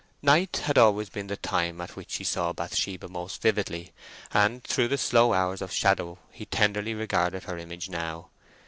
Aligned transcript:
Night 0.23 0.63
had 0.63 0.79
always 0.79 1.09
been 1.09 1.27
the 1.27 1.37
time 1.37 1.79
at 1.79 1.95
which 1.95 2.15
he 2.15 2.23
saw 2.23 2.53
Bathsheba 2.53 3.07
most 3.07 3.39
vividly, 3.39 3.93
and 4.31 4.63
through 4.63 4.87
the 4.87 4.97
slow 4.97 5.31
hours 5.31 5.61
of 5.61 5.71
shadow 5.71 6.17
he 6.31 6.47
tenderly 6.47 6.95
regarded 6.95 7.43
her 7.43 7.59
image 7.59 7.87
now. 7.87 8.29